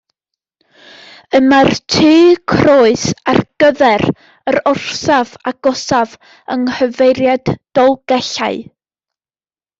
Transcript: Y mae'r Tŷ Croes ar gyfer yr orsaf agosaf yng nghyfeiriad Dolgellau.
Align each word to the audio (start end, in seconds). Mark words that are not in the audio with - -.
Y 1.39 1.41
mae'r 1.49 1.69
Tŷ 1.95 2.13
Croes 2.53 3.03
ar 3.33 3.41
gyfer 3.65 4.05
yr 4.53 4.59
orsaf 4.73 5.35
agosaf 5.53 6.17
yng 6.57 6.65
nghyfeiriad 6.71 7.55
Dolgellau. 7.81 8.61